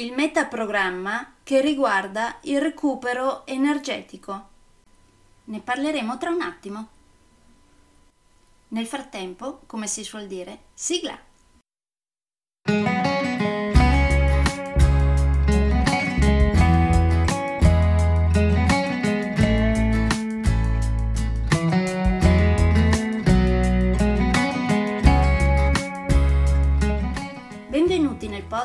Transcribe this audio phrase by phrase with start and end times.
[0.00, 4.48] il metaprogramma che riguarda il recupero energetico.
[5.44, 6.88] Ne parleremo tra un attimo.
[8.68, 11.29] Nel frattempo, come si suol dire, sigla!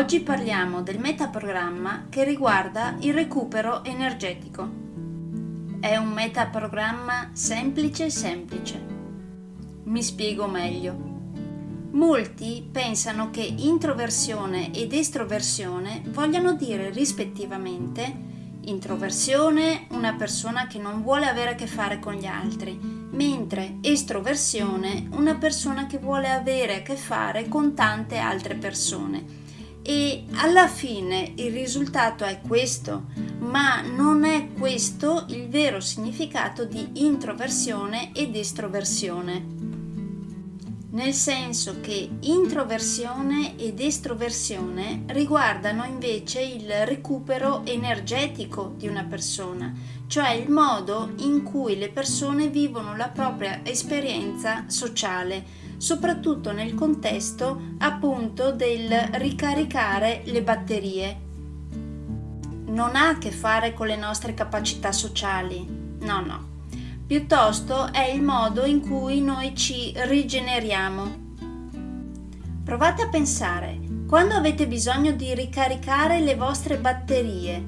[0.00, 4.66] Oggi parliamo del metaprogramma che riguarda il recupero energetico.
[5.78, 8.82] È un metaprogramma semplice semplice.
[9.84, 10.96] Mi spiego meglio.
[11.90, 18.28] Molti pensano che introversione ed estroversione vogliano dire rispettivamente
[18.62, 25.08] introversione una persona che non vuole avere a che fare con gli altri, mentre estroversione
[25.10, 29.48] una persona che vuole avere a che fare con tante altre persone
[29.82, 33.06] e alla fine il risultato è questo,
[33.38, 39.58] ma non è questo il vero significato di introversione ed estroversione.
[40.92, 49.72] Nel senso che introversione ed estroversione riguardano invece il recupero energetico di una persona,
[50.08, 57.58] cioè il modo in cui le persone vivono la propria esperienza sociale, soprattutto nel contesto
[57.78, 61.20] appunto del ricaricare le batterie.
[62.66, 65.66] Non ha a che fare con le nostre capacità sociali,
[66.00, 66.48] no, no.
[67.06, 71.28] Piuttosto è il modo in cui noi ci rigeneriamo.
[72.62, 77.64] Provate a pensare, quando avete bisogno di ricaricare le vostre batterie,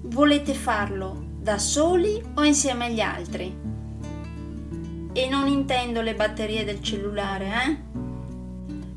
[0.00, 3.67] volete farlo da soli o insieme agli altri?
[5.18, 7.50] E non intendo le batterie del cellulare,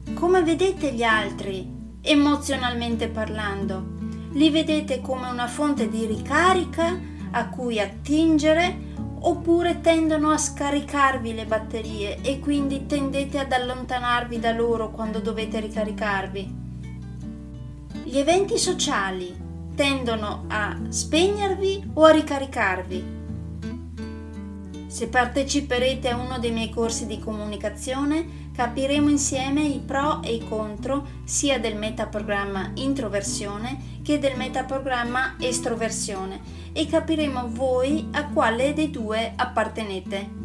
[0.05, 0.13] eh?
[0.13, 1.67] Come vedete gli altri,
[1.99, 3.83] emozionalmente parlando?
[4.33, 6.95] Li vedete come una fonte di ricarica
[7.31, 14.51] a cui attingere oppure tendono a scaricarvi le batterie e quindi tendete ad allontanarvi da
[14.51, 16.55] loro quando dovete ricaricarvi?
[18.03, 19.35] Gli eventi sociali
[19.73, 23.20] tendono a spegnervi o a ricaricarvi?
[24.91, 30.45] Se parteciperete a uno dei miei corsi di comunicazione, capiremo insieme i pro e i
[30.45, 36.41] contro sia del metaprogramma introversione che del metaprogramma estroversione
[36.73, 40.39] e capiremo voi a quale dei due appartenete.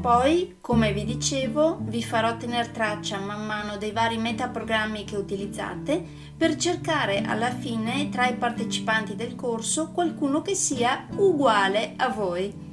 [0.00, 6.02] Poi, come vi dicevo, vi farò tenere traccia man mano dei vari metaprogrammi che utilizzate
[6.34, 12.65] per cercare alla fine tra i partecipanti del corso qualcuno che sia uguale a voi.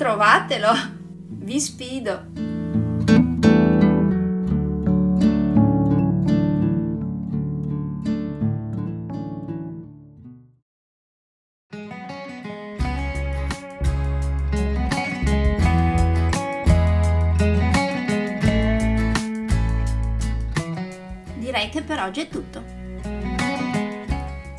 [0.00, 0.72] Trovatelo!
[1.28, 2.24] Vi sfido!
[21.36, 22.69] Direi che per oggi è tutto.